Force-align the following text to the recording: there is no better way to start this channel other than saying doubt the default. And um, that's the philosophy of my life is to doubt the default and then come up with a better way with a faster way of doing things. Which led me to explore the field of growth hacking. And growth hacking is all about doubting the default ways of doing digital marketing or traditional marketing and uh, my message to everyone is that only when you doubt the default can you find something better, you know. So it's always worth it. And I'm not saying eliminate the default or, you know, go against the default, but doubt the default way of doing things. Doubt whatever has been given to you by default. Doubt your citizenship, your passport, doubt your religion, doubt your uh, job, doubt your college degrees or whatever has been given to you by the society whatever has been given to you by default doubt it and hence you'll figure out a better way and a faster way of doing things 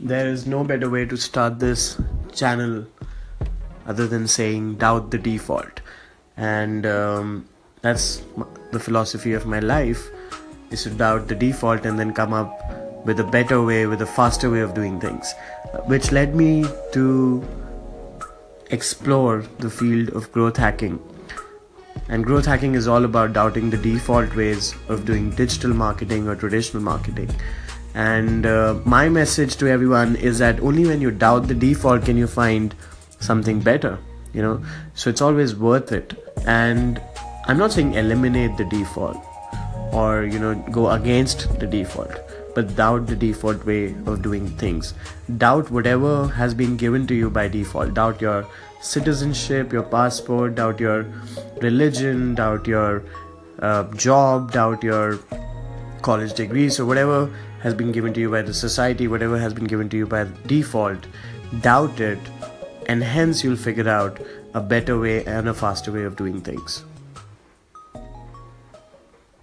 there 0.00 0.28
is 0.28 0.46
no 0.46 0.62
better 0.62 0.88
way 0.88 1.04
to 1.04 1.16
start 1.16 1.58
this 1.58 2.00
channel 2.32 2.86
other 3.86 4.06
than 4.06 4.28
saying 4.28 4.76
doubt 4.76 5.10
the 5.10 5.18
default. 5.18 5.80
And 6.36 6.86
um, 6.86 7.48
that's 7.82 8.22
the 8.70 8.78
philosophy 8.78 9.32
of 9.32 9.46
my 9.46 9.58
life 9.58 10.08
is 10.70 10.84
to 10.84 10.90
doubt 10.90 11.26
the 11.28 11.34
default 11.34 11.84
and 11.84 11.98
then 11.98 12.12
come 12.12 12.32
up 12.32 13.06
with 13.06 13.18
a 13.18 13.24
better 13.24 13.62
way 13.62 13.86
with 13.86 14.02
a 14.02 14.06
faster 14.06 14.50
way 14.50 14.60
of 14.60 14.74
doing 14.74 15.00
things. 15.00 15.32
Which 15.86 16.12
led 16.12 16.34
me 16.34 16.64
to 16.92 17.46
explore 18.70 19.44
the 19.58 19.70
field 19.70 20.10
of 20.10 20.30
growth 20.30 20.56
hacking. 20.56 21.02
And 22.08 22.24
growth 22.24 22.46
hacking 22.46 22.74
is 22.74 22.86
all 22.86 23.04
about 23.04 23.32
doubting 23.32 23.70
the 23.70 23.76
default 23.76 24.34
ways 24.36 24.74
of 24.88 25.04
doing 25.04 25.30
digital 25.30 25.74
marketing 25.74 26.28
or 26.28 26.36
traditional 26.36 26.82
marketing 26.82 27.30
and 27.94 28.46
uh, 28.46 28.78
my 28.84 29.08
message 29.08 29.56
to 29.56 29.68
everyone 29.68 30.16
is 30.16 30.38
that 30.38 30.60
only 30.60 30.86
when 30.86 31.00
you 31.00 31.10
doubt 31.10 31.48
the 31.48 31.54
default 31.54 32.04
can 32.04 32.16
you 32.16 32.26
find 32.26 32.74
something 33.20 33.60
better, 33.60 33.98
you 34.32 34.42
know. 34.42 34.62
So 34.94 35.10
it's 35.10 35.20
always 35.20 35.56
worth 35.56 35.92
it. 35.92 36.14
And 36.46 37.00
I'm 37.46 37.58
not 37.58 37.72
saying 37.72 37.94
eliminate 37.94 38.56
the 38.56 38.64
default 38.64 39.16
or, 39.92 40.24
you 40.24 40.38
know, 40.38 40.54
go 40.70 40.90
against 40.90 41.58
the 41.58 41.66
default, 41.66 42.12
but 42.54 42.76
doubt 42.76 43.06
the 43.06 43.16
default 43.16 43.64
way 43.64 43.94
of 44.06 44.22
doing 44.22 44.48
things. 44.58 44.94
Doubt 45.38 45.70
whatever 45.70 46.28
has 46.28 46.54
been 46.54 46.76
given 46.76 47.06
to 47.06 47.14
you 47.14 47.30
by 47.30 47.48
default. 47.48 47.94
Doubt 47.94 48.20
your 48.20 48.46
citizenship, 48.80 49.72
your 49.72 49.82
passport, 49.82 50.56
doubt 50.56 50.78
your 50.78 51.06
religion, 51.60 52.34
doubt 52.34 52.66
your 52.66 53.02
uh, 53.60 53.84
job, 53.94 54.52
doubt 54.52 54.82
your 54.82 55.18
college 56.02 56.34
degrees 56.34 56.80
or 56.80 56.86
whatever 56.86 57.30
has 57.60 57.74
been 57.74 57.92
given 57.92 58.12
to 58.14 58.20
you 58.20 58.30
by 58.30 58.42
the 58.42 58.54
society 58.54 59.08
whatever 59.08 59.38
has 59.38 59.54
been 59.54 59.64
given 59.64 59.88
to 59.88 59.96
you 59.96 60.06
by 60.06 60.26
default 60.46 61.06
doubt 61.60 62.00
it 62.00 62.18
and 62.86 63.02
hence 63.02 63.44
you'll 63.44 63.56
figure 63.56 63.88
out 63.88 64.20
a 64.54 64.60
better 64.60 64.98
way 64.98 65.24
and 65.24 65.48
a 65.48 65.54
faster 65.54 65.92
way 65.92 66.04
of 66.04 66.16
doing 66.16 66.40
things 66.40 66.84